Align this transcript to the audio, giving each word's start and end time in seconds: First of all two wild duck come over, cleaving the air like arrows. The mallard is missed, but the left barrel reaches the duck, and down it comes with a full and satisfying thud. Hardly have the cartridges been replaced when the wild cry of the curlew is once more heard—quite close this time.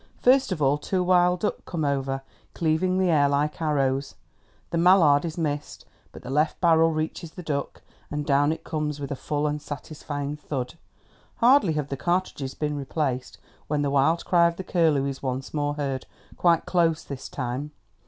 First 0.17 0.51
of 0.51 0.63
all 0.63 0.79
two 0.79 1.03
wild 1.03 1.41
duck 1.41 1.63
come 1.63 1.85
over, 1.85 2.23
cleaving 2.55 2.97
the 2.97 3.11
air 3.11 3.29
like 3.29 3.61
arrows. 3.61 4.15
The 4.71 4.79
mallard 4.79 5.25
is 5.25 5.37
missed, 5.37 5.85
but 6.11 6.23
the 6.23 6.31
left 6.31 6.59
barrel 6.59 6.89
reaches 6.91 7.29
the 7.33 7.43
duck, 7.43 7.83
and 8.09 8.25
down 8.25 8.51
it 8.51 8.63
comes 8.63 8.99
with 8.99 9.11
a 9.11 9.15
full 9.15 9.45
and 9.45 9.61
satisfying 9.61 10.37
thud. 10.37 10.73
Hardly 11.35 11.73
have 11.73 11.89
the 11.89 11.97
cartridges 11.97 12.55
been 12.55 12.75
replaced 12.75 13.37
when 13.67 13.83
the 13.83 13.91
wild 13.91 14.25
cry 14.25 14.47
of 14.47 14.55
the 14.55 14.63
curlew 14.63 15.05
is 15.05 15.21
once 15.21 15.53
more 15.53 15.75
heard—quite 15.75 16.65
close 16.65 17.03
this 17.03 17.29
time. 17.29 17.69